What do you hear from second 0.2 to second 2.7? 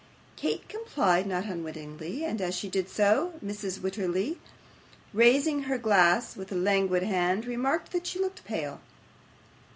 Kate complied, not unwillingly; and, as she